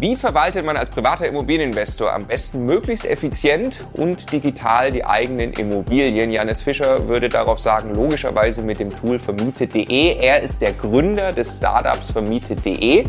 [0.00, 6.30] Wie verwaltet man als privater Immobilieninvestor am besten möglichst effizient und digital die eigenen Immobilien?
[6.30, 10.18] Janis Fischer würde darauf sagen, logischerweise mit dem Tool vermietet.de.
[10.20, 13.06] Er ist der Gründer des Startups vermietet.de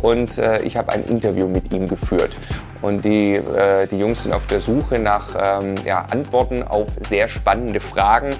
[0.00, 2.34] und äh, ich habe ein Interview mit ihm geführt.
[2.82, 7.28] Und die, äh, die Jungs sind auf der Suche nach ähm, ja, Antworten auf sehr
[7.28, 8.30] spannende Fragen,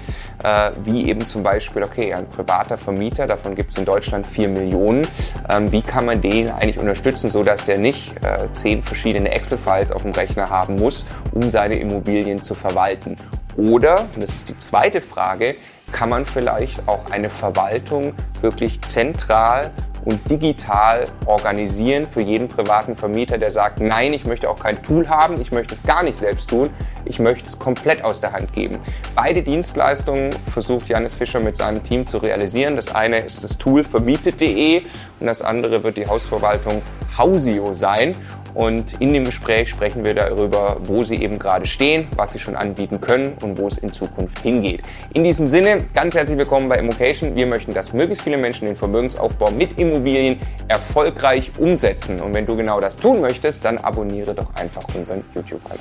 [0.43, 4.49] äh, wie eben zum Beispiel, okay, ein privater Vermieter, davon gibt es in Deutschland vier
[4.49, 5.07] Millionen,
[5.47, 9.91] ähm, wie kann man den eigentlich unterstützen, sodass der nicht nicht äh, zehn verschiedene Excel-Files
[9.91, 13.17] auf dem Rechner haben muss, um seine Immobilien zu verwalten.
[13.57, 15.55] Oder, und das ist die zweite Frage,
[15.91, 19.71] kann man vielleicht auch eine Verwaltung wirklich zentral
[20.05, 25.09] und digital organisieren für jeden privaten Vermieter, der sagt, nein, ich möchte auch kein Tool
[25.09, 26.69] haben, ich möchte es gar nicht selbst tun,
[27.05, 28.79] ich möchte es komplett aus der Hand geben.
[29.15, 32.75] Beide Dienstleistungen versucht Janis Fischer mit seinem Team zu realisieren.
[32.75, 34.83] Das eine ist das Tool vermietet.de
[35.19, 36.81] und das andere wird die Hausverwaltung
[37.17, 38.15] Hausio sein.
[38.53, 42.55] Und in dem Gespräch sprechen wir darüber, wo sie eben gerade stehen, was sie schon
[42.55, 44.81] anbieten können und wo es in Zukunft hingeht.
[45.13, 47.35] In diesem Sinne, ganz herzlich willkommen bei Immocation.
[47.35, 50.39] Wir möchten, dass möglichst viele Menschen den Vermögensaufbau mit Immobilien
[50.69, 52.21] erfolgreich umsetzen.
[52.21, 55.79] Und wenn du genau das tun möchtest, dann abonniere doch einfach unseren YouTube-Kanal.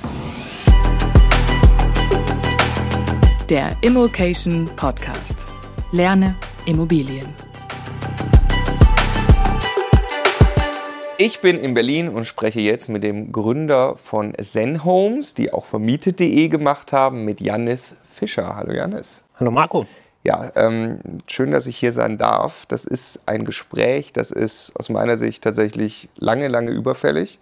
[3.49, 5.45] Der Immocation Podcast.
[5.93, 6.35] Lerne
[6.67, 7.27] Immobilien.
[11.19, 15.67] Ich bin in Berlin und spreche jetzt mit dem Gründer von Zen Homes, die auch
[15.67, 18.57] vermietet.de gemacht haben, mit Jannis Fischer.
[18.57, 19.23] Hallo Jannis.
[19.39, 19.87] Hallo Marco.
[20.23, 22.67] Ja, ähm, schön, dass ich hier sein darf.
[22.67, 27.39] Das ist ein Gespräch, das ist aus meiner Sicht tatsächlich lange, lange überfällig.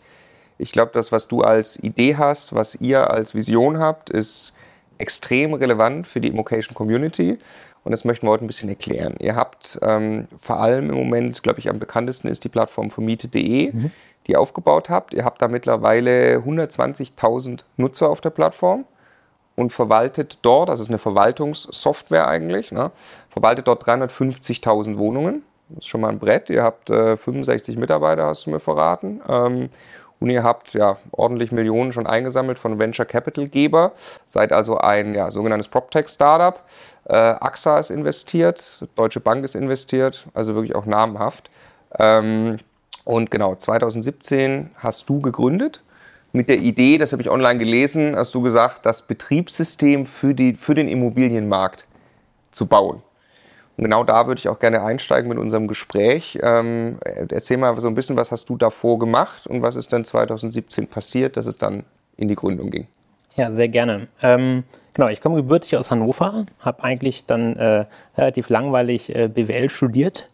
[0.59, 4.55] Ich glaube, das, was du als Idee hast, was ihr als Vision habt, ist
[4.99, 7.39] extrem relevant für die Immocation Community.
[7.85, 9.15] Und das möchten wir heute ein bisschen erklären.
[9.19, 13.73] Ihr habt ähm, vor allem im Moment, glaube ich, am bekanntesten ist die Plattform vermietet.de,
[13.73, 13.91] mhm.
[14.27, 15.15] die ihr aufgebaut habt.
[15.15, 18.85] Ihr habt da mittlerweile 120.000 Nutzer auf der Plattform
[19.59, 22.93] und verwaltet dort, das ist eine Verwaltungssoftware eigentlich, ne,
[23.29, 25.43] verwaltet dort 350.000 Wohnungen.
[25.69, 26.49] Das ist schon mal ein Brett.
[26.49, 29.21] Ihr habt äh, 65 Mitarbeiter, hast du mir verraten.
[29.29, 29.69] Ähm,
[30.21, 33.93] und ihr habt ja ordentlich Millionen schon eingesammelt von Venture Capital Geber,
[34.27, 36.63] seid also ein ja, sogenanntes PropTech Startup.
[37.07, 41.51] Äh, AXA ist investiert, Deutsche Bank ist investiert, also wirklich auch namhaft.
[41.99, 42.59] Ähm,
[43.05, 45.83] und genau, 2017 hast du gegründet
[46.39, 50.55] mit der Idee, das habe ich online gelesen, hast du gesagt, das Betriebssystem für, die,
[50.55, 51.89] für den Immobilienmarkt
[52.53, 53.03] zu bauen.
[53.77, 56.39] Und genau da würde ich auch gerne einsteigen mit unserem Gespräch.
[56.41, 60.05] Ähm, erzähl mal so ein bisschen, was hast du davor gemacht und was ist dann
[60.05, 61.83] 2017 passiert, dass es dann
[62.17, 62.87] in die Gründung ging?
[63.35, 64.07] Ja, sehr gerne.
[64.23, 64.63] Ähm,
[64.95, 67.85] genau, ich komme gebürtig aus Hannover, habe eigentlich dann äh,
[68.17, 70.29] relativ langweilig äh, BWL studiert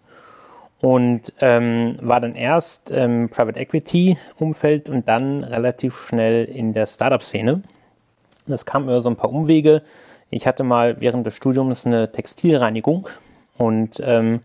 [0.81, 6.87] und ähm, war dann erst im Private Equity Umfeld und dann relativ schnell in der
[6.87, 7.63] Startup-Szene.
[8.47, 9.83] Das kam über so ein paar Umwege.
[10.31, 13.09] Ich hatte mal während des Studiums eine Textilreinigung
[13.57, 14.41] und ähm,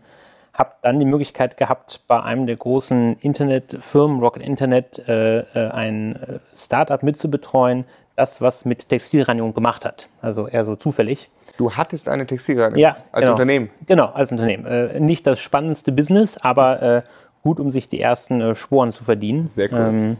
[0.52, 6.16] habe dann die Möglichkeit gehabt, bei einem der großen Internetfirmen, Rocket Internet, äh, äh ein
[6.16, 7.84] äh, Startup mitzubetreuen,
[8.16, 10.08] das, was mit Textilreinigung gemacht hat.
[10.20, 11.30] Also eher so zufällig.
[11.60, 13.32] Du hattest eine Textilreinigung ja, als genau.
[13.32, 13.68] Unternehmen?
[13.84, 14.64] Genau, als Unternehmen.
[14.64, 17.02] Äh, nicht das spannendste Business, aber äh,
[17.42, 19.50] gut, um sich die ersten äh, Sporen zu verdienen.
[19.50, 19.78] Sehr cool.
[19.78, 20.16] Ähm,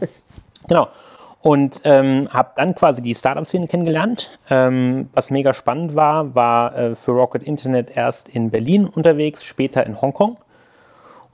[0.67, 0.87] genau.
[1.41, 4.37] Und ähm, habe dann quasi die Startup-Szene kennengelernt.
[4.51, 9.83] Ähm, was mega spannend war, war äh, für Rocket Internet erst in Berlin unterwegs, später
[9.83, 10.37] in Hongkong.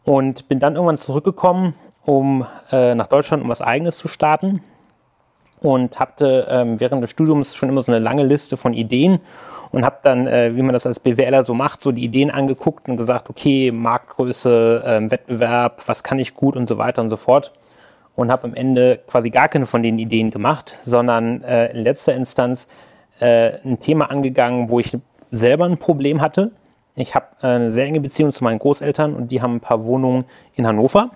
[0.05, 1.73] Und bin dann irgendwann zurückgekommen,
[2.05, 4.63] um äh, nach Deutschland, um was Eigenes zu starten
[5.61, 9.19] und hatte ähm, während des Studiums schon immer so eine lange Liste von Ideen
[9.71, 12.87] und habe dann, äh, wie man das als BWLer so macht, so die Ideen angeguckt
[12.87, 17.17] und gesagt, okay, Marktgröße, ähm, Wettbewerb, was kann ich gut und so weiter und so
[17.17, 17.53] fort.
[18.15, 22.13] Und habe am Ende quasi gar keine von den Ideen gemacht, sondern äh, in letzter
[22.13, 22.67] Instanz
[23.19, 24.97] äh, ein Thema angegangen, wo ich
[25.29, 26.51] selber ein Problem hatte.
[26.95, 29.83] Ich habe äh, eine sehr enge Beziehung zu meinen Großeltern und die haben ein paar
[29.83, 30.25] Wohnungen
[30.55, 31.11] in Hannover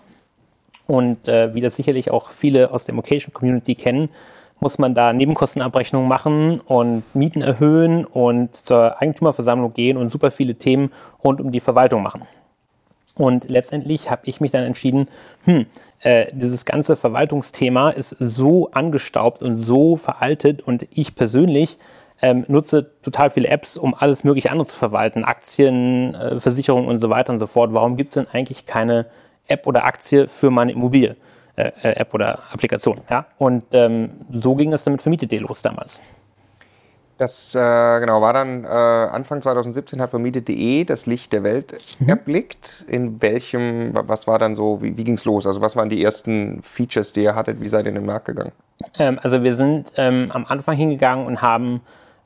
[0.85, 4.09] und äh, wie das sicherlich auch viele aus der Vocation Community kennen,
[4.61, 10.55] muss man da Nebenkostenabrechnungen machen und Mieten erhöhen und zur Eigentümerversammlung gehen und super viele
[10.55, 10.91] Themen
[11.23, 12.21] rund um die Verwaltung machen.
[13.15, 15.09] Und letztendlich habe ich mich dann entschieden,
[15.43, 15.65] hm,
[15.99, 21.77] äh, dieses ganze Verwaltungsthema ist so angestaubt und so veraltet und ich persönlich
[22.21, 26.99] ähm, nutze total viele Apps, um alles mögliche andere zu verwalten, Aktien, äh, Versicherungen und
[26.99, 27.73] so weiter und so fort.
[27.73, 29.07] Warum gibt es denn eigentlich keine
[29.51, 31.15] App oder Aktie für meine Immobilie.
[31.61, 33.01] Äh, App oder Applikation.
[33.09, 33.25] Ja?
[33.37, 36.01] Und ähm, so ging es dann mit Vermietet.de los damals.
[37.21, 37.59] Das äh,
[37.99, 42.09] genau war dann äh, Anfang 2017 hat Vermietet.de das Licht der Welt mhm.
[42.09, 42.83] erblickt.
[42.87, 45.45] In welchem, was war dann so, wie, wie ging es los?
[45.45, 47.61] Also was waren die ersten Features, die ihr hattet?
[47.61, 48.53] Wie seid ihr in den Markt gegangen?
[48.97, 51.81] Ähm, also wir sind ähm, am Anfang hingegangen und haben,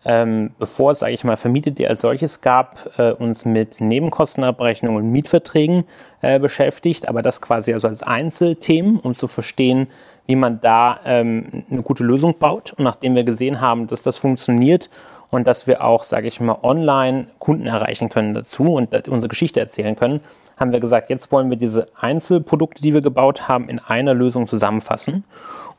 [0.06, 5.12] ähm, bevor es, sage ich mal, Vermietet.de als solches gab, äh, uns mit Nebenkostenabrechnungen und
[5.12, 5.86] Mietverträgen
[6.22, 9.88] äh, beschäftigt, aber das quasi also als Einzelthemen, um zu verstehen,
[10.28, 12.74] wie man da ähm, eine gute Lösung baut.
[12.74, 14.92] Und nachdem wir gesehen haben, dass das funktioniert
[15.32, 19.60] und dass wir auch, sage ich mal, online Kunden erreichen können dazu und unsere Geschichte
[19.60, 20.22] erzählen können,
[20.58, 24.48] haben wir gesagt, jetzt wollen wir diese Einzelprodukte, die wir gebaut haben, in einer Lösung
[24.48, 25.24] zusammenfassen.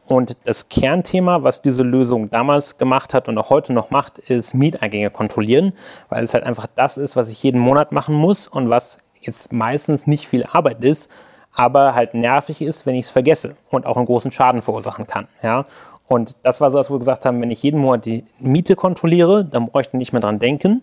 [0.07, 4.55] Und das Kernthema, was diese Lösung damals gemacht hat und auch heute noch macht, ist
[4.55, 5.73] Mieteingänge kontrollieren,
[6.09, 9.53] weil es halt einfach das ist, was ich jeden Monat machen muss und was jetzt
[9.53, 11.11] meistens nicht viel Arbeit ist,
[11.53, 15.27] aber halt nervig ist, wenn ich es vergesse und auch einen großen Schaden verursachen kann.
[15.43, 15.67] Ja?
[16.07, 19.45] Und das war so, was wir gesagt haben, wenn ich jeden Monat die Miete kontrolliere,
[19.45, 20.83] dann brauche ich nicht mehr dran denken.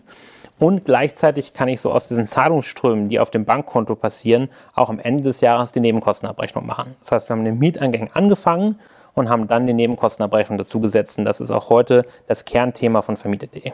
[0.58, 4.98] Und gleichzeitig kann ich so aus diesen Zahlungsströmen, die auf dem Bankkonto passieren, auch am
[4.98, 6.94] Ende des Jahres die Nebenkostenabrechnung machen.
[7.00, 8.78] Das heißt, wir haben den Mieteingang angefangen
[9.14, 11.18] und haben dann die Nebenkostenabrechnung dazugesetzt.
[11.18, 13.72] Und das ist auch heute das Kernthema von vermietet.de.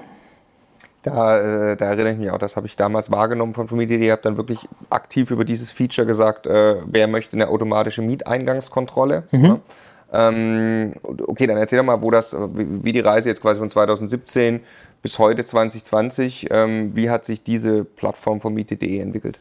[1.03, 3.81] Da, äh, da erinnere ich mich auch, das habe ich damals wahrgenommen von.
[3.81, 9.23] Ihr habt dann wirklich aktiv über dieses Feature gesagt, äh, wer möchte eine automatische Mieteingangskontrolle.
[9.31, 9.45] Mhm.
[9.45, 9.61] Ja?
[10.13, 10.95] Ähm,
[11.27, 14.61] okay, dann erzähl doch mal, wo das, wie die Reise jetzt quasi von 2017
[15.03, 19.39] bis heute 2020, ähm, wie hat sich diese Plattform von Miete.de entwickelt?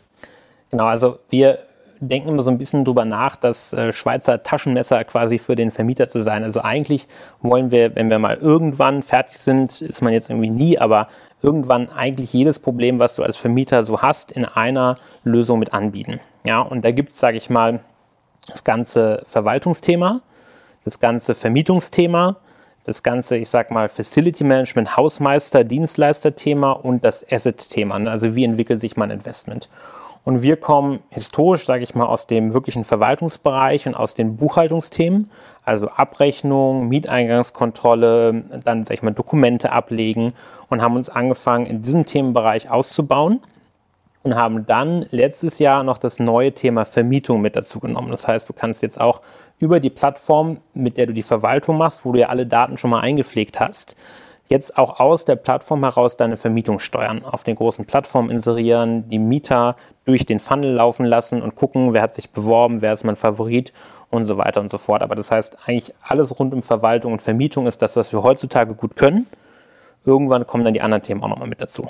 [0.72, 1.60] Genau, also wir
[2.00, 6.10] denken immer so ein bisschen drüber nach, das äh, Schweizer Taschenmesser quasi für den Vermieter
[6.10, 6.44] zu sein.
[6.44, 7.07] Also eigentlich
[7.42, 11.07] wollen wir, wenn wir mal irgendwann fertig sind, ist man jetzt irgendwie nie, aber
[11.42, 16.19] irgendwann eigentlich jedes Problem, was du als Vermieter so hast, in einer Lösung mit anbieten.
[16.44, 17.80] Ja, und da gibt es, sage ich mal,
[18.48, 20.22] das ganze Verwaltungsthema,
[20.86, 22.38] das ganze Vermietungsthema,
[22.86, 27.95] das ganze, ich sag mal, Facility Management, Hausmeister, Dienstleister-Thema und das Asset-Thema.
[28.10, 29.69] Also wie entwickelt sich mein Investment?
[30.24, 35.31] Und wir kommen historisch, sage ich mal, aus dem wirklichen Verwaltungsbereich und aus den Buchhaltungsthemen,
[35.63, 40.33] also Abrechnung, Mieteingangskontrolle, dann, sage ich mal, Dokumente ablegen
[40.69, 43.39] und haben uns angefangen, in diesem Themenbereich auszubauen
[44.24, 48.12] und haben dann letztes Jahr noch das neue Thema Vermietung mit dazu genommen.
[48.12, 49.21] Das heißt, du kannst jetzt auch
[49.57, 52.89] über die Plattform, mit der du die Verwaltung machst, wo du ja alle Daten schon
[52.89, 53.95] mal eingepflegt hast,
[54.50, 59.19] jetzt auch aus der Plattform heraus deine Vermietung steuern, auf den großen Plattformen inserieren, die
[59.19, 59.75] Mieter
[60.06, 63.72] durch den Funnel laufen lassen und gucken, wer hat sich beworben, wer ist mein Favorit
[64.10, 65.04] und so weiter und so fort.
[65.04, 68.74] Aber das heißt, eigentlich alles rund um Verwaltung und Vermietung ist das, was wir heutzutage
[68.74, 69.28] gut können.
[70.04, 71.88] Irgendwann kommen dann die anderen Themen auch nochmal mit dazu.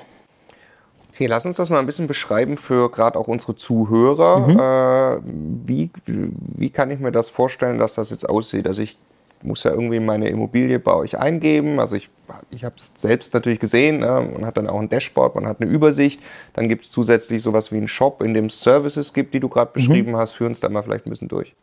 [1.14, 4.40] Okay, lass uns das mal ein bisschen beschreiben für gerade auch unsere Zuhörer.
[4.40, 4.60] Mhm.
[4.60, 5.22] Äh,
[5.66, 8.68] wie, wie kann ich mir das vorstellen, dass das jetzt aussieht?
[8.68, 8.98] Also ich
[9.42, 11.80] muss ja irgendwie meine Immobilie bei euch eingeben.
[11.80, 12.10] Also ich,
[12.50, 14.00] ich habe es selbst natürlich gesehen.
[14.00, 14.30] Ne?
[14.34, 16.22] Man hat dann auch ein Dashboard, man hat eine Übersicht.
[16.54, 19.50] Dann gibt es zusätzlich sowas wie einen Shop, in dem es Services gibt, die du
[19.50, 19.74] gerade mhm.
[19.74, 20.18] beschrieben mhm.
[20.18, 20.34] hast.
[20.34, 21.56] Führ uns da mal vielleicht ein bisschen durch.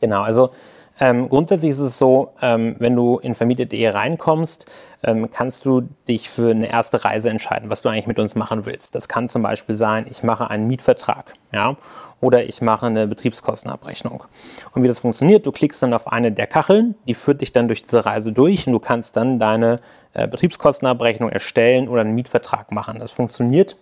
[0.00, 0.50] Genau, also
[1.00, 4.66] ähm, grundsätzlich ist es so, ähm, wenn du in vermietet.de reinkommst,
[5.02, 8.64] ähm, kannst du dich für eine erste Reise entscheiden, was du eigentlich mit uns machen
[8.64, 8.94] willst.
[8.94, 11.76] Das kann zum Beispiel sein, ich mache einen Mietvertrag, ja,
[12.20, 14.24] oder ich mache eine Betriebskostenabrechnung.
[14.72, 17.66] Und wie das funktioniert, du klickst dann auf eine der Kacheln, die führt dich dann
[17.66, 19.80] durch diese Reise durch und du kannst dann deine
[20.14, 23.00] äh, Betriebskostenabrechnung erstellen oder einen Mietvertrag machen.
[23.00, 23.76] Das funktioniert,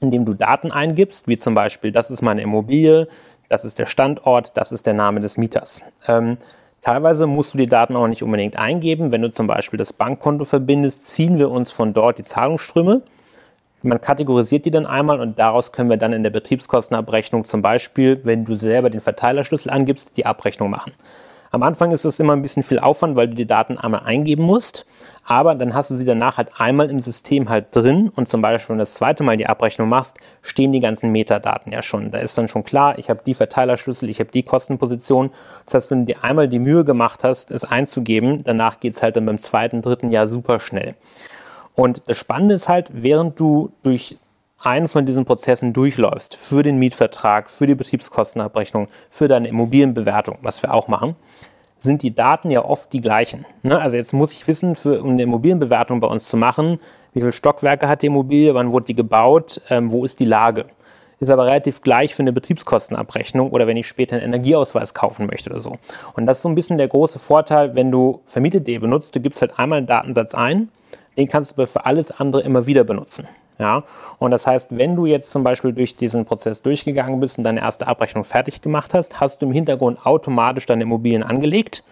[0.00, 3.06] indem du Daten eingibst, wie zum Beispiel, das ist meine Immobilie,
[3.48, 5.82] das ist der Standort, das ist der Name des Mieters.
[6.06, 6.36] Ähm,
[6.82, 9.10] teilweise musst du die Daten auch nicht unbedingt eingeben.
[9.10, 13.02] Wenn du zum Beispiel das Bankkonto verbindest, ziehen wir uns von dort die Zahlungsströme.
[13.82, 18.20] Man kategorisiert die dann einmal und daraus können wir dann in der Betriebskostenabrechnung zum Beispiel,
[18.24, 20.92] wenn du selber den Verteilerschlüssel angibst, die Abrechnung machen.
[21.50, 24.42] Am Anfang ist es immer ein bisschen viel Aufwand, weil du die Daten einmal eingeben
[24.42, 24.84] musst,
[25.24, 28.70] aber dann hast du sie danach halt einmal im System halt drin und zum Beispiel,
[28.70, 32.10] wenn du das zweite Mal die Abrechnung machst, stehen die ganzen Metadaten ja schon.
[32.10, 35.30] Da ist dann schon klar, ich habe die Verteilerschlüssel, ich habe die Kostenposition.
[35.64, 39.02] Das heißt, wenn du dir einmal die Mühe gemacht hast, es einzugeben, danach geht es
[39.02, 40.96] halt dann beim zweiten, dritten Jahr super schnell.
[41.74, 44.18] Und das Spannende ist halt, während du durch
[44.58, 50.62] einen von diesen Prozessen durchläufst, für den Mietvertrag, für die Betriebskostenabrechnung, für deine Immobilienbewertung, was
[50.62, 51.16] wir auch machen,
[51.78, 53.46] sind die Daten ja oft die gleichen.
[53.62, 53.80] Ne?
[53.80, 56.80] Also jetzt muss ich wissen, für, um eine Immobilienbewertung bei uns zu machen,
[57.12, 60.66] wie viele Stockwerke hat die Immobilie, wann wurde die gebaut, ähm, wo ist die Lage.
[61.20, 65.50] Ist aber relativ gleich für eine Betriebskostenabrechnung oder wenn ich später einen Energieausweis kaufen möchte
[65.50, 65.76] oder so.
[66.14, 69.16] Und das ist so ein bisschen der große Vorteil, wenn du Vermietet.de benutzt.
[69.16, 70.68] Du gibst halt einmal einen Datensatz ein,
[71.16, 73.26] den kannst du aber für alles andere immer wieder benutzen.
[73.58, 73.82] Ja,
[74.18, 77.60] und das heißt, wenn du jetzt zum Beispiel durch diesen Prozess durchgegangen bist und deine
[77.60, 81.82] erste Abrechnung fertig gemacht hast, hast du im Hintergrund automatisch deine Immobilien angelegt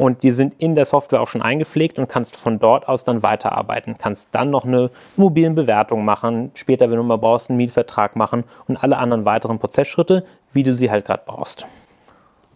[0.00, 3.22] und die sind in der Software auch schon eingepflegt und kannst von dort aus dann
[3.22, 3.96] weiterarbeiten.
[3.98, 8.82] Kannst dann noch eine Immobilienbewertung machen, später, wenn du mal brauchst, einen Mietvertrag machen und
[8.82, 10.24] alle anderen weiteren Prozessschritte,
[10.54, 11.66] wie du sie halt gerade brauchst.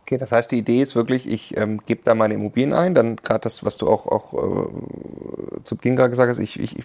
[0.06, 3.16] Okay, das heißt, die Idee ist wirklich, ich ähm, gebe da meine Immobilien ein, dann
[3.16, 6.76] gerade das, was du auch, auch äh, zu Beginn gerade gesagt hast, ich, ich,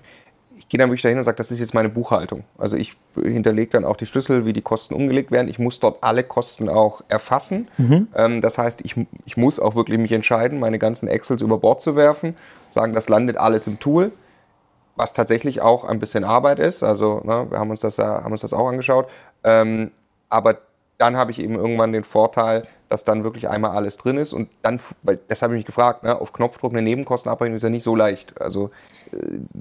[0.70, 2.44] gehe dann wirklich dahin und sage, das ist jetzt meine Buchhaltung.
[2.58, 5.48] Also ich hinterlege dann auch die Schlüssel, wie die Kosten umgelegt werden.
[5.48, 7.68] Ich muss dort alle Kosten auch erfassen.
[7.78, 8.08] Mhm.
[8.16, 8.96] Ähm, das heißt, ich,
[9.26, 12.38] ich muss auch wirklich mich entscheiden, meine ganzen Excels über Bord zu werfen,
[12.70, 14.12] sagen, das landet alles im Tool,
[14.96, 16.84] was tatsächlich auch ein bisschen Arbeit ist.
[16.84, 19.08] Also ne, wir haben uns das, haben uns das auch angeschaut.
[19.44, 19.90] Ähm,
[20.30, 20.60] aber
[21.00, 24.50] dann habe ich eben irgendwann den Vorteil, dass dann wirklich einmal alles drin ist und
[24.63, 27.84] dann, weil das habe ich mich gefragt, ne, auf Knopfdruck eine Nebenkostenabrechnung ist ja nicht
[27.84, 28.39] so leicht.
[28.41, 28.72] Also
[29.12, 29.17] äh,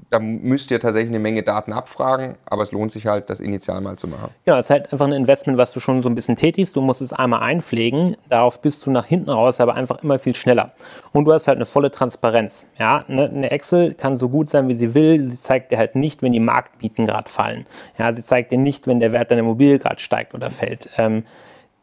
[0.09, 3.81] da müsst ihr tatsächlich eine Menge Daten abfragen, aber es lohnt sich halt, das initial
[3.81, 4.31] mal zu machen.
[4.45, 6.75] Ja, es ist halt einfach ein Investment, was du schon so ein bisschen tätigst.
[6.75, 10.35] Du musst es einmal einpflegen, darauf bist du nach hinten raus, aber einfach immer viel
[10.35, 10.73] schneller.
[11.13, 12.67] Und du hast halt eine volle Transparenz.
[12.79, 15.23] Ja, ne, eine Excel kann so gut sein, wie sie will.
[15.23, 17.67] Sie zeigt dir halt nicht, wenn die Marktmieten gerade fallen.
[17.97, 20.89] Ja, sie zeigt dir nicht, wenn der Wert deiner Immobilie gerade steigt oder fällt.
[20.97, 21.23] Ähm,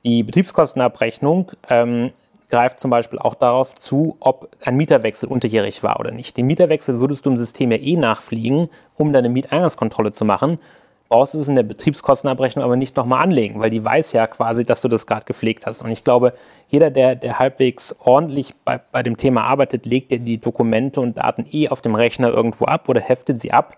[0.06, 2.12] die Betriebskostenabrechnung ähm,
[2.48, 6.36] greift zum Beispiel auch darauf zu, ob ein Mieterwechsel unterjährig war oder nicht.
[6.36, 10.60] Den Mieterwechsel würdest du im System ja eh nachfliegen, um deine Mieteingangskontrolle zu machen.
[11.08, 14.64] Brauchst du es in der Betriebskostenabrechnung aber nicht nochmal anlegen, weil die weiß ja quasi,
[14.64, 15.82] dass du das gerade gepflegt hast.
[15.82, 16.34] Und ich glaube,
[16.68, 21.18] jeder, der, der halbwegs ordentlich bei, bei dem Thema arbeitet, legt ja die Dokumente und
[21.18, 23.76] Daten eh auf dem Rechner irgendwo ab oder heftet sie ab,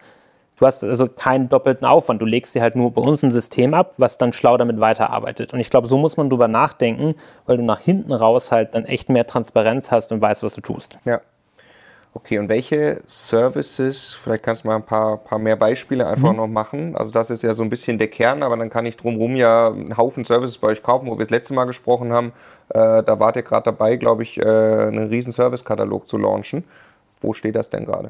[0.59, 2.21] Du hast also keinen doppelten Aufwand.
[2.21, 5.53] Du legst dir halt nur bei uns ein System ab, was dann schlau damit weiterarbeitet.
[5.53, 7.15] Und ich glaube, so muss man drüber nachdenken,
[7.47, 10.61] weil du nach hinten raus halt dann echt mehr Transparenz hast und weißt, was du
[10.61, 10.99] tust.
[11.05, 11.21] Ja.
[12.15, 16.39] Okay, und welche Services, vielleicht kannst du mal ein paar, paar mehr Beispiele einfach mhm.
[16.39, 16.97] noch machen.
[16.97, 19.69] Also das ist ja so ein bisschen der Kern, aber dann kann ich drumherum ja
[19.69, 22.33] einen Haufen Services bei euch kaufen, wo wir das letzte Mal gesprochen haben.
[22.71, 26.65] Äh, da wart ihr gerade dabei, glaube ich, äh, einen riesen Service-Katalog zu launchen.
[27.21, 28.09] Wo steht das denn gerade?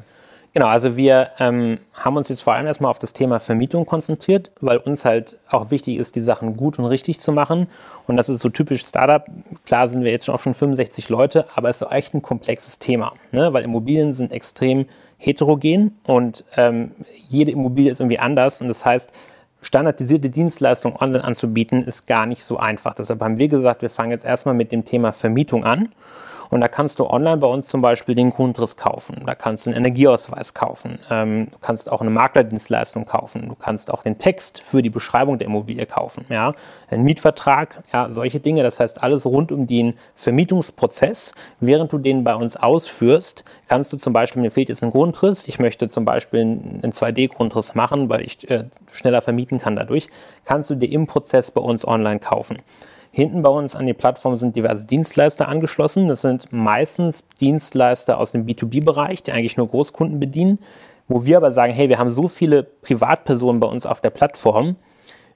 [0.53, 4.51] Genau, also wir ähm, haben uns jetzt vor allem erstmal auf das Thema Vermietung konzentriert,
[4.61, 7.67] weil uns halt auch wichtig ist, die Sachen gut und richtig zu machen.
[8.07, 9.25] Und das ist so typisch Startup.
[9.65, 13.13] Klar sind wir jetzt auch schon 65 Leute, aber es ist echt ein komplexes Thema,
[13.31, 13.53] ne?
[13.53, 14.87] weil Immobilien sind extrem
[15.17, 16.91] heterogen und ähm,
[17.27, 18.59] jede Immobilie ist irgendwie anders.
[18.61, 19.11] Und das heißt,
[19.61, 22.93] standardisierte Dienstleistungen online anzubieten, ist gar nicht so einfach.
[22.93, 25.89] Deshalb haben wir gesagt, wir fangen jetzt erstmal mit dem Thema Vermietung an
[26.49, 29.23] und da kannst du online bei uns zum Beispiel den Grundriss kaufen.
[29.25, 30.99] Da kannst du einen Energieausweis kaufen.
[31.09, 33.49] Ähm, du kannst auch eine Maklerdienstleistung kaufen.
[33.49, 36.25] Du kannst auch den Text für die Beschreibung der Immobilie kaufen.
[36.29, 36.53] Ja,
[36.89, 38.63] einen Mietvertrag, ja, solche Dinge.
[38.63, 41.33] Das heißt, alles rund um den Vermietungsprozess.
[41.59, 45.47] Während du den bei uns ausführst, kannst du zum Beispiel, mir fehlt jetzt ein Grundriss.
[45.47, 50.07] Ich möchte zum Beispiel einen 2D-Grundriss machen, weil ich äh, schneller vermieten kann dadurch.
[50.45, 52.59] Kannst du dir im Prozess bei uns online kaufen.
[53.11, 56.07] Hinten bei uns an die Plattform sind diverse Dienstleister angeschlossen.
[56.07, 60.59] Das sind meistens Dienstleister aus dem B2B-Bereich, die eigentlich nur Großkunden bedienen,
[61.07, 64.75] wo wir aber sagen, hey, wir haben so viele Privatpersonen bei uns auf der Plattform,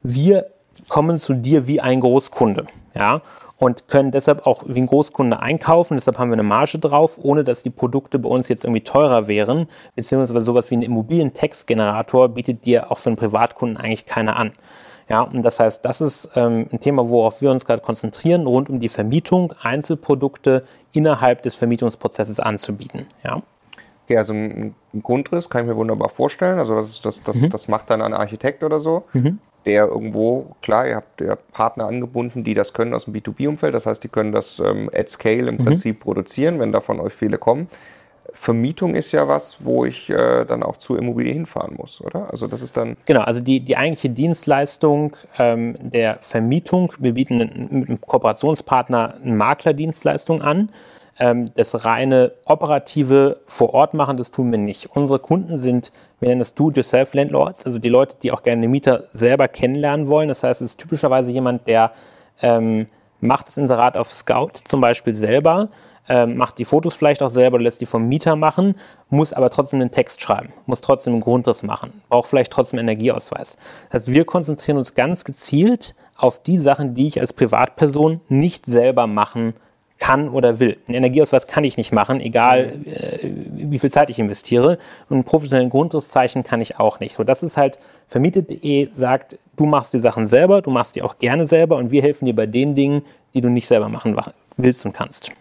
[0.04, 0.48] wir
[0.88, 3.22] kommen zu dir wie ein Großkunde, ja,
[3.58, 5.96] und können deshalb auch wie ein Großkunde einkaufen.
[5.96, 9.28] Deshalb haben wir eine Marge drauf, ohne dass die Produkte bei uns jetzt irgendwie teurer
[9.28, 14.54] wären, beziehungsweise sowas wie ein Immobilientextgenerator bietet dir auch für einen Privatkunden eigentlich keiner an.
[15.10, 18.70] Ja, und das heißt, das ist ähm, ein Thema, worauf wir uns gerade konzentrieren, rund
[18.70, 23.08] um die Vermietung, Einzelprodukte innerhalb des Vermietungsprozesses anzubieten.
[23.24, 23.42] Ja.
[24.06, 26.60] Okay, also ein Grundriss kann ich mir wunderbar vorstellen.
[26.60, 27.50] Also das, das, das, mhm.
[27.50, 29.40] das macht dann ein Architekt oder so, mhm.
[29.66, 33.74] Der irgendwo, klar, ihr habt ja Partner angebunden, die das können aus dem B2B-Umfeld.
[33.74, 35.66] Das heißt, die können das ähm, at scale im mhm.
[35.66, 37.68] Prinzip produzieren, wenn da von euch viele kommen.
[38.34, 42.32] Vermietung ist ja was, wo ich äh, dann auch zur Immobilie hinfahren muss, oder?
[42.32, 42.98] Also das ist dann.
[43.06, 49.36] Genau, also die, die eigentliche Dienstleistung ähm, der Vermietung, wir bieten mit einem Kooperationspartner eine
[49.36, 50.70] Maklerdienstleistung an.
[51.20, 54.90] Ähm, das reine operative vor Ort machen, das tun wir nicht.
[54.96, 59.48] Unsere Kunden sind, wir nennen das Do-it-yourself-Landlords, also die Leute, die auch gerne Mieter selber
[59.48, 60.30] kennenlernen wollen.
[60.30, 61.92] Das heißt, es ist typischerweise jemand, der
[62.42, 62.88] ähm,
[63.20, 65.70] macht das Inserat auf Scout zum Beispiel selber
[66.10, 68.76] ähm, macht die Fotos vielleicht auch selber oder lässt die vom Mieter machen,
[69.10, 73.58] muss aber trotzdem den Text schreiben, muss trotzdem einen Grundriss machen, braucht vielleicht trotzdem Energieausweis.
[73.90, 78.66] Das heißt, wir konzentrieren uns ganz gezielt auf die Sachen, die ich als Privatperson nicht
[78.66, 79.54] selber machen
[80.04, 80.76] kann oder will.
[80.86, 83.20] Einen Energieausweis kann ich nicht machen, egal äh,
[83.56, 84.78] wie viel Zeit ich investiere.
[85.08, 87.16] Und einen professionellen Grundrisszeichen kann ich auch nicht.
[87.16, 87.80] So, das ist halt
[88.10, 92.02] vermietet.de sagt, du machst die Sachen selber, du machst die auch gerne selber und wir
[92.02, 94.18] helfen dir bei den Dingen, die du nicht selber machen
[94.58, 95.32] willst und kannst.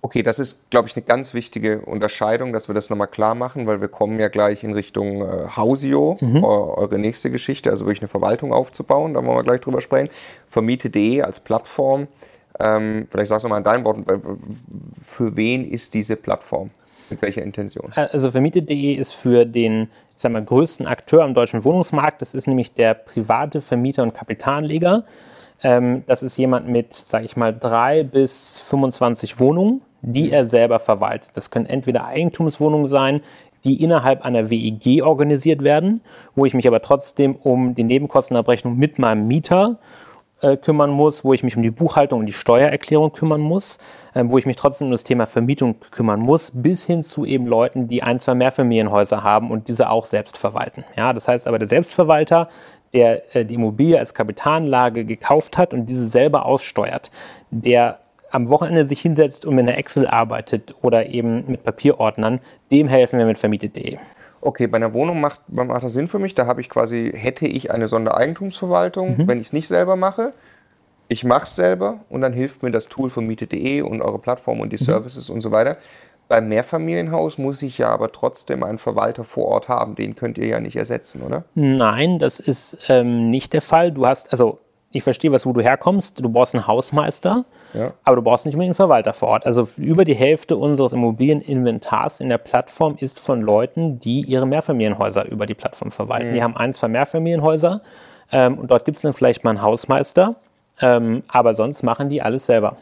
[0.00, 3.66] Okay, das ist, glaube ich, eine ganz wichtige Unterscheidung, dass wir das nochmal klar machen,
[3.66, 6.44] weil wir kommen ja gleich in Richtung äh, Hausio, mhm.
[6.44, 10.08] eure nächste Geschichte, also wirklich eine Verwaltung aufzubauen, da wollen wir gleich drüber sprechen.
[10.46, 12.06] Vermiete.de als Plattform
[12.60, 14.04] Ähm, vielleicht sagst du mal in deinen Worten,
[15.02, 16.70] für wen ist diese Plattform?
[17.10, 17.92] Mit welcher Intention?
[17.94, 22.22] Also vermietet.de ist für den ich sag mal, größten Akteur am deutschen Wohnungsmarkt.
[22.22, 25.04] Das ist nämlich der private Vermieter und Kapitalanleger.
[25.62, 30.78] Ähm, das ist jemand mit, sage ich mal, drei bis 25 Wohnungen, die er selber
[30.78, 31.30] verwaltet.
[31.34, 33.22] Das können entweder Eigentumswohnungen sein,
[33.64, 36.02] die innerhalb einer WEG organisiert werden,
[36.34, 39.78] wo ich mich aber trotzdem um die Nebenkostenabrechnung mit meinem Mieter
[40.44, 43.78] äh, kümmern muss, wo ich mich um die Buchhaltung und die Steuererklärung kümmern muss,
[44.12, 47.46] äh, wo ich mich trotzdem um das Thema Vermietung kümmern muss, bis hin zu eben
[47.46, 50.84] Leuten, die ein, zwei Mehrfamilienhäuser haben und diese auch selbst verwalten.
[50.96, 52.48] Ja, das heißt aber, der Selbstverwalter,
[52.92, 57.10] der äh, die Immobilie als Kapitalanlage gekauft hat und diese selber aussteuert,
[57.50, 62.88] der am Wochenende sich hinsetzt und mit einer Excel arbeitet oder eben mit Papierordnern, dem
[62.88, 63.98] helfen wir mit vermietet.de
[64.44, 66.34] okay, bei einer Wohnung macht, macht das Sinn für mich.
[66.34, 69.28] Da habe ich quasi, hätte ich eine Sondereigentumsverwaltung, mhm.
[69.28, 70.32] wenn ich es nicht selber mache.
[71.08, 74.60] Ich mache es selber und dann hilft mir das Tool von miete.de und eure Plattform
[74.60, 74.84] und die mhm.
[74.84, 75.76] Services und so weiter.
[76.28, 79.94] Beim Mehrfamilienhaus muss ich ja aber trotzdem einen Verwalter vor Ort haben.
[79.94, 81.44] Den könnt ihr ja nicht ersetzen, oder?
[81.54, 83.92] Nein, das ist ähm, nicht der Fall.
[83.92, 84.58] Du hast, also
[84.90, 86.24] ich verstehe, was, wo du herkommst.
[86.24, 87.92] Du brauchst einen Hausmeister, ja.
[88.04, 89.46] aber du brauchst nicht mehr einen Verwalter vor Ort.
[89.46, 95.26] Also über die Hälfte unseres Immobilieninventars in der Plattform ist von Leuten, die ihre Mehrfamilienhäuser
[95.26, 96.30] über die Plattform verwalten.
[96.30, 96.34] Mhm.
[96.34, 97.82] Die haben ein, zwei Mehrfamilienhäuser
[98.32, 100.36] ähm, und dort gibt es dann vielleicht mal einen Hausmeister,
[100.80, 102.76] ähm, aber sonst machen die alles selber.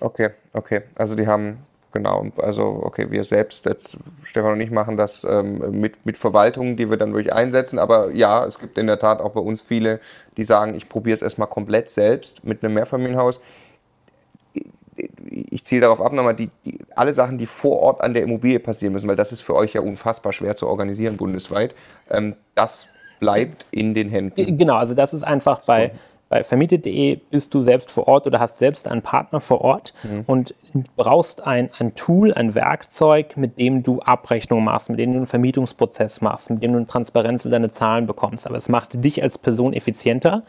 [0.00, 0.82] Okay, okay.
[0.96, 1.58] Also die haben
[1.94, 2.26] genau.
[2.36, 6.90] Also, okay, wir selbst, jetzt Stefan und ich machen das ähm, mit, mit Verwaltungen, die
[6.90, 7.78] wir dann wirklich einsetzen.
[7.78, 10.00] Aber ja, es gibt in der Tat auch bei uns viele,
[10.36, 13.40] die sagen, ich probiere es erstmal komplett selbst mit einem Mehrfamilienhaus.
[15.50, 18.60] Ich ziele darauf ab, nochmal die, die, alle Sachen, die vor Ort an der Immobilie
[18.60, 21.74] passieren müssen, weil das ist für euch ja unfassbar schwer zu organisieren bundesweit.
[22.10, 22.88] Ähm, das
[23.20, 24.58] bleibt in den Händen.
[24.58, 25.72] Genau, also das ist einfach so.
[25.72, 25.92] bei
[26.34, 30.24] bei vermietet.de bist du selbst vor Ort oder hast selbst einen Partner vor Ort mhm.
[30.26, 30.54] und
[30.96, 35.26] brauchst ein, ein Tool, ein Werkzeug, mit dem du Abrechnungen machst, mit dem du einen
[35.26, 38.46] Vermietungsprozess machst, mit dem du eine Transparenz in deine Zahlen bekommst.
[38.46, 40.42] Aber es macht dich als Person effizienter.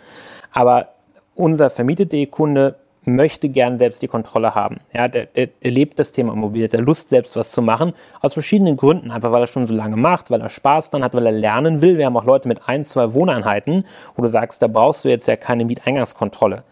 [0.51, 0.89] Aber
[1.36, 2.75] unser vermietet.de Kunde
[3.06, 4.80] möchte gern selbst die Kontrolle haben.
[4.94, 8.34] Ja, der, der, der lebt das Thema Immobilie, der Lust selbst was zu machen, aus
[8.34, 9.12] verschiedenen Gründen.
[9.12, 11.82] Einfach weil er schon so lange macht, weil er Spaß dran hat, weil er lernen
[11.82, 11.98] will.
[11.98, 15.28] Wir haben auch Leute mit ein, zwei Wohneinheiten, wo du sagst, da brauchst du jetzt
[15.28, 16.63] ja keine Mieteingangskontrolle.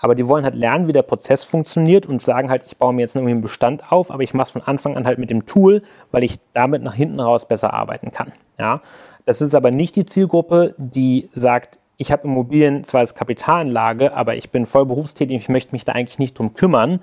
[0.00, 3.02] Aber die wollen halt lernen, wie der Prozess funktioniert und sagen halt, ich baue mir
[3.02, 5.44] jetzt irgendwie einen Bestand auf, aber ich mache es von Anfang an halt mit dem
[5.44, 8.32] Tool, weil ich damit nach hinten raus besser arbeiten kann.
[8.58, 8.80] Ja,
[9.26, 14.34] das ist aber nicht die Zielgruppe, die sagt, ich habe Immobilien zwar als Kapitalanlage, aber
[14.34, 17.00] ich bin voll berufstätig, ich möchte mich da eigentlich nicht drum kümmern.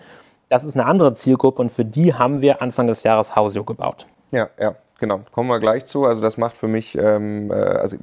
[0.49, 4.07] Das ist eine andere Zielgruppe und für die haben wir Anfang des Jahres Hausio gebaut.
[4.31, 5.21] Ja, ja, genau.
[5.31, 6.05] Kommen wir gleich zu.
[6.05, 7.97] Also das macht für mich, ähm, äh, also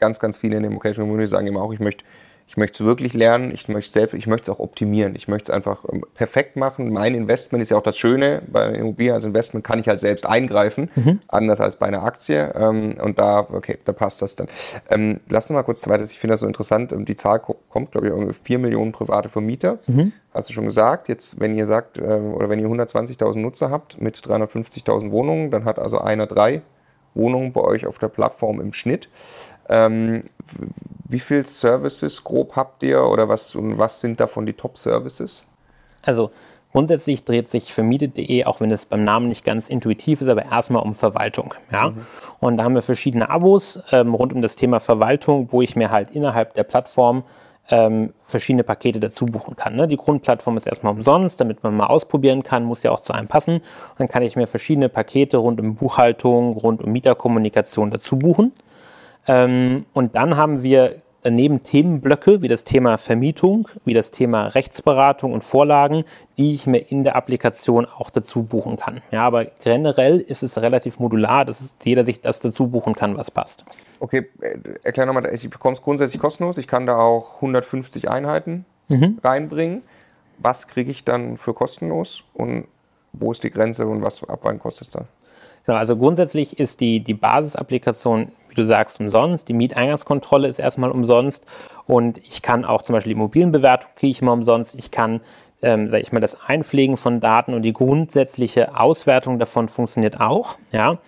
[0.00, 2.02] ganz, ganz viele in der Vocational Community sagen immer auch, ich möchte
[2.46, 5.50] ich möchte es wirklich lernen, ich möchte selbst, ich möchte es auch optimieren, ich möchte
[5.50, 6.92] es einfach ähm, perfekt machen.
[6.92, 10.26] Mein Investment ist ja auch das Schöne bei Immobilien, als Investment kann ich halt selbst
[10.26, 11.20] eingreifen, mhm.
[11.28, 12.52] anders als bei einer Aktie.
[12.54, 14.48] Ähm, und da, okay, da passt das dann.
[14.90, 16.94] Ähm, lass uns mal kurz weiter, ich finde das so interessant.
[16.94, 19.78] Die Zahl kommt, glaube ich, irgendwie 4 Millionen private Vermieter.
[19.86, 20.12] Mhm.
[20.34, 21.08] Hast du schon gesagt.
[21.08, 25.78] Jetzt, wenn ihr sagt, oder wenn ihr 120.000 Nutzer habt mit 350.000 Wohnungen, dann hat
[25.78, 26.62] also einer drei
[27.14, 29.08] Wohnungen bei euch auf der Plattform im Schnitt.
[29.68, 30.22] Ähm,
[31.08, 35.46] wie viele Services grob habt ihr oder was, und was sind davon die Top-Services?
[36.02, 36.30] Also
[36.72, 40.82] grundsätzlich dreht sich vermietet.de, auch wenn es beim Namen nicht ganz intuitiv ist, aber erstmal
[40.82, 41.54] um Verwaltung.
[41.70, 41.90] Ja?
[41.90, 42.06] Mhm.
[42.40, 45.90] Und da haben wir verschiedene Abos ähm, rund um das Thema Verwaltung, wo ich mir
[45.90, 47.24] halt innerhalb der Plattform
[47.68, 49.76] ähm, verschiedene Pakete dazu buchen kann.
[49.76, 49.86] Ne?
[49.86, 53.28] Die Grundplattform ist erstmal umsonst, damit man mal ausprobieren kann, muss ja auch zu einem
[53.28, 53.56] passen.
[53.56, 53.62] Und
[53.98, 58.52] dann kann ich mir verschiedene Pakete rund um Buchhaltung, rund um Mieterkommunikation dazu buchen.
[59.26, 65.32] Ähm, und dann haben wir daneben Themenblöcke wie das Thema Vermietung, wie das Thema Rechtsberatung
[65.32, 66.04] und Vorlagen,
[66.36, 69.02] die ich mir in der Applikation auch dazu buchen kann.
[69.10, 73.30] Ja, aber generell ist es relativ modular, dass jeder sich das dazu buchen kann, was
[73.30, 73.64] passt.
[74.00, 76.58] Okay, äh, erklär nochmal, ich bekomme es grundsätzlich kostenlos.
[76.58, 79.18] Ich kann da auch 150 Einheiten mhm.
[79.22, 79.82] reinbringen.
[80.38, 82.66] Was kriege ich dann für kostenlos und
[83.12, 85.04] wo ist die Grenze und was ab wann kostet es dann?
[85.64, 89.48] Genau, also grundsätzlich ist die, die Basisapplikation, wie du sagst, umsonst.
[89.48, 91.44] Die Mieteingangskontrolle ist erstmal umsonst.
[91.86, 94.76] Und ich kann auch zum Beispiel die Immobilienbewertung kriege ich mal umsonst.
[94.78, 95.20] Ich kann,
[95.62, 100.56] ähm, sage ich mal, das Einpflegen von Daten und die grundsätzliche Auswertung davon funktioniert auch.
[100.72, 100.98] Ja.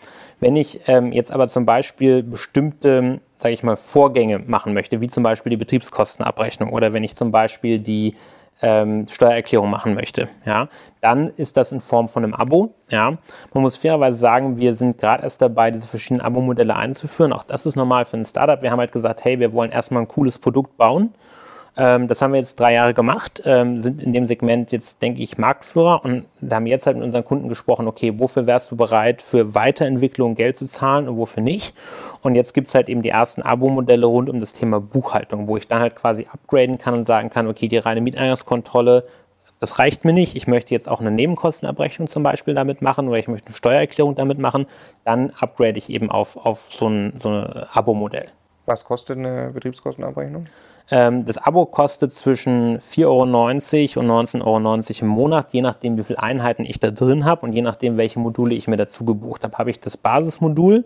[0.41, 5.09] Wenn ich ähm, jetzt aber zum Beispiel bestimmte, sage ich mal, Vorgänge machen möchte, wie
[5.09, 8.15] zum Beispiel die Betriebskostenabrechnung oder wenn ich zum Beispiel die
[8.63, 10.69] ähm, Steuererklärung machen möchte, ja,
[11.01, 12.75] dann ist das in Form von einem Abo.
[12.89, 13.19] Ja.
[13.53, 17.33] Man muss fairerweise sagen, wir sind gerade erst dabei, diese verschiedenen Abo-Modelle einzuführen.
[17.33, 18.63] Auch das ist normal für ein Startup.
[18.63, 21.13] Wir haben halt gesagt, hey, wir wollen erstmal ein cooles Produkt bauen.
[21.77, 25.23] Ähm, das haben wir jetzt drei Jahre gemacht, ähm, sind in dem Segment jetzt, denke
[25.23, 29.23] ich, Marktführer und haben jetzt halt mit unseren Kunden gesprochen, okay, wofür wärst du bereit,
[29.23, 31.75] für Weiterentwicklung Geld zu zahlen und wofür nicht?
[32.23, 35.67] Und jetzt gibt's halt eben die ersten Abo-Modelle rund um das Thema Buchhaltung, wo ich
[35.67, 39.05] dann halt quasi upgraden kann und sagen kann, okay, die reine Mieteingangskontrolle
[39.61, 43.19] das reicht mir nicht, ich möchte jetzt auch eine Nebenkostenabrechnung zum Beispiel damit machen oder
[43.19, 44.67] ich möchte eine Steuererklärung damit machen,
[45.05, 48.27] dann upgrade ich eben auf, auf so ein, so ein Abo-Modell.
[48.67, 50.49] Was kostet eine Betriebskostenabrechnung?
[50.91, 56.05] Ähm, das Abo kostet zwischen 4,90 Euro und 19,90 Euro im Monat, je nachdem, wie
[56.05, 59.45] viele Einheiten ich da drin habe und je nachdem, welche Module ich mir dazu gebucht
[59.45, 59.57] habe.
[59.57, 60.85] Habe ich das Basismodul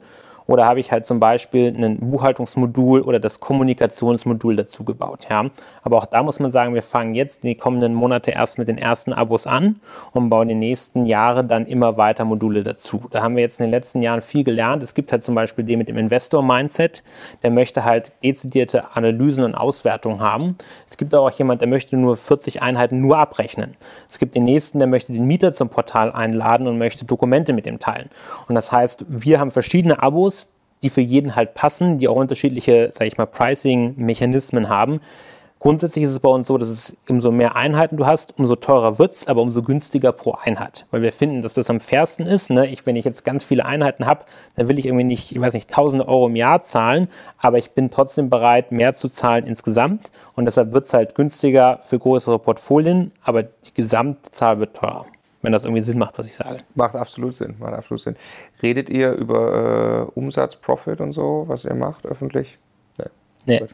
[0.49, 5.27] oder habe ich halt zum Beispiel ein Buchhaltungsmodul oder das Kommunikationsmodul dazu gebaut.
[5.31, 5.51] Ja?
[5.83, 8.79] Aber auch da muss man sagen, wir fangen jetzt die kommenden Monate erst mit den
[8.79, 9.77] ersten Abos an
[10.13, 13.03] und bauen die nächsten Jahre dann immer weiter Module dazu.
[13.11, 14.83] Da haben wir jetzt in den letzten Jahren viel gelernt.
[14.83, 17.05] Es gibt halt zum Beispiel den mit dem Investor-Mindset,
[17.43, 20.57] der möchte halt dezidierte Analysen und Auswertungen haben.
[20.89, 23.77] Es gibt auch jemand, der möchte nur 40 Einheiten nur abrechnen.
[24.09, 27.67] Es gibt den nächsten, der möchte den Mieter zum Portal einladen und möchte Dokumente mit
[27.67, 28.09] ihm teilen.
[28.49, 30.38] Und das heißt, wir haben verschiedene Abos,
[30.83, 35.01] die für jeden halt passen, die auch unterschiedliche, sage ich mal, Pricing-Mechanismen haben.
[35.61, 39.01] Grundsätzlich ist es bei uns so, dass es umso mehr Einheiten du hast, umso teurer
[39.01, 40.87] wird's, aber umso günstiger pro Einheit.
[40.93, 42.51] Weil wir finden, dass das am fairsten ist.
[42.51, 42.69] Ne?
[42.69, 45.55] Ich, wenn ich jetzt ganz viele Einheiten habe, dann will ich irgendwie nicht, ich weiß
[45.55, 50.13] nicht, tausende Euro im Jahr zahlen, aber ich bin trotzdem bereit, mehr zu zahlen insgesamt.
[50.37, 55.07] Und deshalb wird's halt günstiger für größere Portfolien, aber die Gesamtzahl wird teurer
[55.43, 56.61] wenn das irgendwie Sinn macht, was ich sage.
[56.75, 58.17] Macht absolut Sinn, macht absolut Sinn.
[58.63, 62.59] Redet ihr über äh, Umsatz, Profit und so, was ihr macht öffentlich?
[63.49, 63.61] Nee.
[63.61, 63.69] nee.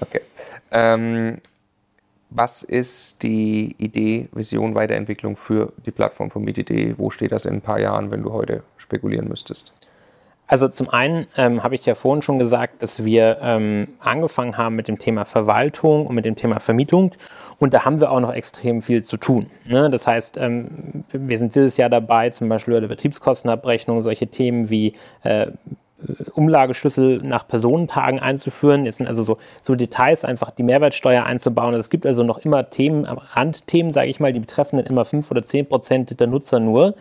[0.00, 0.20] Okay.
[0.70, 1.38] Ähm,
[2.30, 6.94] was ist die Idee, Vision, Weiterentwicklung für die Plattform von Mieti.de?
[6.96, 9.72] Wo steht das in ein paar Jahren, wenn du heute spekulieren müsstest?
[10.46, 14.76] Also zum einen ähm, habe ich ja vorhin schon gesagt, dass wir ähm, angefangen haben
[14.76, 17.12] mit dem Thema Verwaltung und mit dem Thema Vermietung
[17.58, 19.46] und da haben wir auch noch extrem viel zu tun.
[19.64, 19.90] Ne?
[19.90, 24.68] Das heißt, ähm, wir sind dieses Jahr dabei, zum Beispiel bei der Betriebskostenabrechnung, solche Themen
[24.68, 25.48] wie äh,
[26.34, 28.84] Umlageschlüssel nach Personentagen einzuführen.
[28.84, 31.68] Jetzt sind also so, so Details, einfach die Mehrwertsteuer einzubauen.
[31.68, 35.06] Also es gibt also noch immer Themen, Randthemen, sage ich mal, die betreffen dann immer
[35.06, 36.94] fünf oder zehn Prozent der Nutzer nur.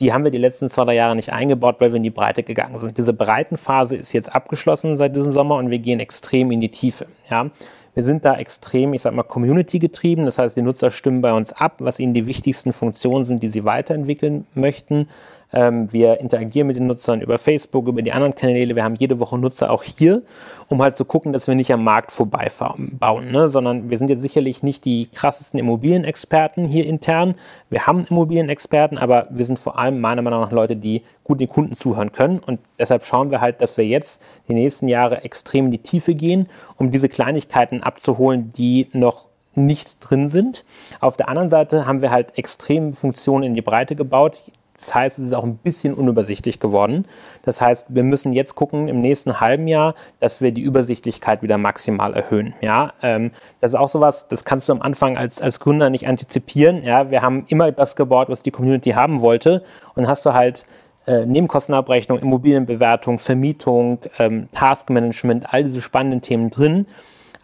[0.00, 2.42] Die haben wir die letzten zwei, drei Jahre nicht eingebaut, weil wir in die Breite
[2.42, 2.98] gegangen sind.
[2.98, 7.06] Diese Breitenphase ist jetzt abgeschlossen seit diesem Sommer und wir gehen extrem in die Tiefe.
[7.30, 7.50] Ja?
[7.94, 10.24] Wir sind da extrem, ich sag mal, Community getrieben.
[10.24, 13.48] Das heißt, die Nutzer stimmen bei uns ab, was ihnen die wichtigsten Funktionen sind, die
[13.48, 15.08] sie weiterentwickeln möchten.
[15.54, 18.74] Ähm, wir interagieren mit den Nutzern über Facebook, über die anderen Kanäle.
[18.74, 20.22] Wir haben jede Woche Nutzer auch hier,
[20.68, 23.48] um halt zu gucken, dass wir nicht am Markt vorbeibauen, ne?
[23.48, 27.36] sondern wir sind jetzt sicherlich nicht die krassesten Immobilienexperten hier intern.
[27.70, 31.48] Wir haben Immobilienexperten, aber wir sind vor allem meiner Meinung nach Leute, die gut den
[31.48, 32.40] Kunden zuhören können.
[32.40, 36.14] Und deshalb schauen wir halt, dass wir jetzt die nächsten Jahre extrem in die Tiefe
[36.14, 40.64] gehen, um diese Kleinigkeiten abzuholen, die noch nicht drin sind.
[41.00, 44.42] Auf der anderen Seite haben wir halt extrem Funktionen in die Breite gebaut.
[44.76, 47.06] Das heißt, es ist auch ein bisschen unübersichtlich geworden.
[47.42, 51.58] Das heißt, wir müssen jetzt gucken im nächsten halben Jahr, dass wir die Übersichtlichkeit wieder
[51.58, 52.54] maximal erhöhen.
[52.60, 56.08] Ja, ähm, das ist auch sowas, das kannst du am Anfang als, als Gründer nicht
[56.08, 56.82] antizipieren.
[56.82, 59.62] Ja, wir haben immer das gebaut, was die Community haben wollte.
[59.94, 60.64] Und hast du halt
[61.06, 66.86] äh, Nebenkostenabrechnung, Immobilienbewertung, Vermietung, ähm, Taskmanagement, all diese spannenden Themen drin.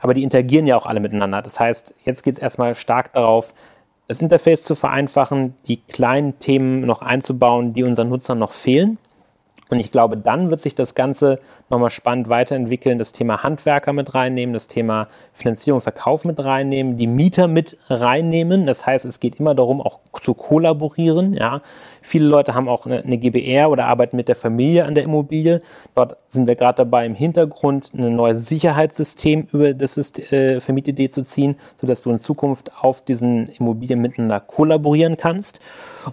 [0.00, 1.42] Aber die interagieren ja auch alle miteinander.
[1.42, 3.54] Das heißt, jetzt geht es erstmal stark darauf,
[4.10, 8.98] das Interface zu vereinfachen, die kleinen Themen noch einzubauen, die unseren Nutzern noch fehlen.
[9.68, 14.12] Und ich glaube, dann wird sich das Ganze nochmal spannend weiterentwickeln, das Thema Handwerker mit
[14.12, 18.66] reinnehmen, das Thema Finanzierung, Verkauf mit reinnehmen, die Mieter mit reinnehmen.
[18.66, 21.34] Das heißt, es geht immer darum, auch zu kollaborieren.
[21.34, 21.60] Ja.
[22.02, 25.62] Viele Leute haben auch eine, eine GBR oder arbeiten mit der Familie an der Immobilie.
[25.94, 29.96] Dort sind wir gerade dabei, im Hintergrund ein neues Sicherheitssystem über das
[30.32, 35.60] äh, Vermietidee zu ziehen, sodass du in Zukunft auf diesen Immobilien miteinander kollaborieren kannst.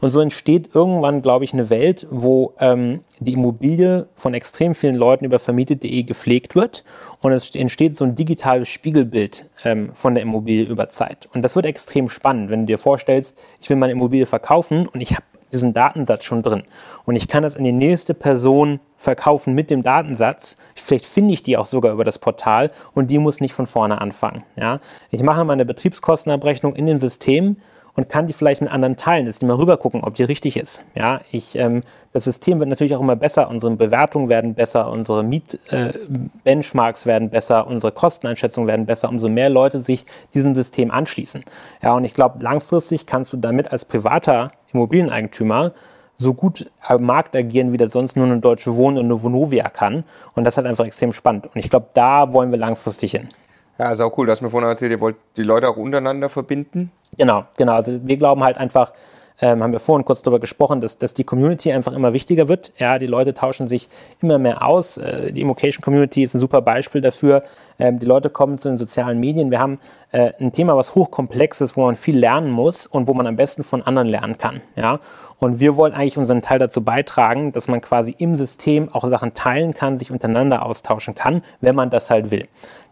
[0.01, 4.95] Und so entsteht irgendwann, glaube ich, eine Welt, wo ähm, die Immobilie von extrem vielen
[4.95, 6.83] Leuten über vermietet.de gepflegt wird
[7.21, 11.27] und es entsteht so ein digitales Spiegelbild ähm, von der Immobilie über Zeit.
[11.33, 15.01] Und das wird extrem spannend, wenn du dir vorstellst, ich will meine Immobilie verkaufen und
[15.01, 16.63] ich habe diesen Datensatz schon drin.
[17.05, 20.57] Und ich kann das an die nächste Person verkaufen mit dem Datensatz.
[20.75, 24.01] Vielleicht finde ich die auch sogar über das Portal und die muss nicht von vorne
[24.01, 24.43] anfangen.
[24.55, 24.79] Ja?
[25.11, 27.57] Ich mache meine Betriebskostenabrechnung in dem System
[27.97, 30.55] und kann die vielleicht mit anderen teilen, dass die mal rüber gucken, ob die richtig
[30.55, 30.85] ist.
[30.93, 31.81] Ja, ich, ähm,
[32.13, 37.31] das System wird natürlich auch immer besser, unsere Bewertungen werden besser, unsere Miet-Benchmarks äh, werden
[37.31, 40.05] besser, unsere Kosteneinschätzungen werden besser, umso mehr Leute sich
[40.35, 41.43] diesem System anschließen.
[41.81, 45.73] Ja, und ich glaube, langfristig kannst du damit als privater Immobilieneigentümer
[46.17, 49.69] so gut am Markt agieren, wie das sonst nur eine Deutsche Wohnen und eine Vonovia
[49.69, 50.03] kann.
[50.33, 51.45] Und das ist halt einfach extrem spannend.
[51.45, 53.29] Und ich glaube, da wollen wir langfristig hin.
[53.77, 54.25] Ja, ist auch cool.
[54.25, 56.91] Du hast mir vorhin erzählt, ihr wollt die Leute auch untereinander verbinden.
[57.17, 57.73] Genau, genau.
[57.73, 58.93] Also wir glauben halt einfach,
[59.39, 62.71] ähm, haben wir vorhin kurz darüber gesprochen, dass, dass die Community einfach immer wichtiger wird.
[62.77, 63.89] Ja, die Leute tauschen sich
[64.21, 64.97] immer mehr aus.
[64.97, 67.43] Äh, die Immocation Community ist ein super Beispiel dafür.
[67.79, 69.51] Ähm, die Leute kommen zu den sozialen Medien.
[69.51, 69.79] Wir haben
[70.11, 73.35] äh, ein Thema, was hochkomplex ist, wo man viel lernen muss und wo man am
[73.35, 74.61] besten von anderen lernen kann.
[74.75, 74.99] Ja,
[75.39, 79.35] und wir wollen eigentlich unseren Teil dazu beitragen, dass man quasi im System auch Sachen
[79.35, 82.47] teilen kann, sich untereinander austauschen kann, wenn man das halt will.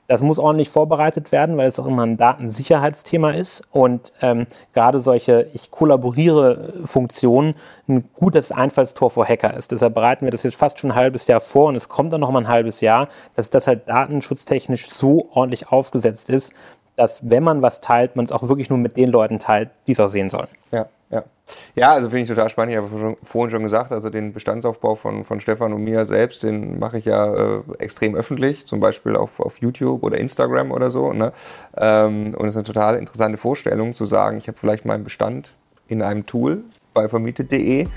[0.08, 5.00] Das muss ordentlich vorbereitet werden, weil es auch immer ein Datensicherheitsthema ist und ähm, gerade
[5.00, 7.56] solche ich kollaboriere Funktionen
[7.88, 9.72] ein gutes Einfallstor vor Hacker ist.
[9.72, 12.22] Deshalb bereiten wir das jetzt fast schon ein halbes Jahr vor und es kommt dann
[12.22, 16.54] noch mal ein halbes Jahr, dass das halt datenschutztechnisch so ordentlich aufgesetzt ist,
[16.96, 19.94] dass wenn man was teilt, man es auch wirklich nur mit den Leuten teilt, die
[19.94, 20.48] es auch sehen sollen.
[20.72, 21.24] Ja, ja.
[21.76, 22.74] Ja, also finde ich total spannend.
[22.74, 26.80] Ich habe vorhin schon gesagt, also den Bestandsaufbau von, von Stefan und mir selbst, den
[26.80, 31.14] mache ich ja äh, extrem öffentlich, zum Beispiel auf, auf YouTube oder Instagram oder so.
[31.14, 31.34] Ne?
[31.78, 35.54] Ähm, und es ist eine total interessante Vorstellung zu sagen, ich habe vielleicht meinen Bestand
[35.88, 36.64] in einem Tool
[36.96, 37.88] bei vermietet.de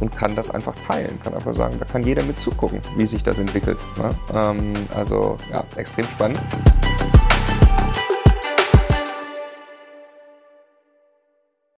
[0.00, 3.22] und kann das einfach teilen, kann einfach sagen, da kann jeder mit zugucken, wie sich
[3.22, 3.78] das entwickelt.
[3.96, 4.10] Ne?
[4.34, 6.38] Ähm, also ja, extrem spannend.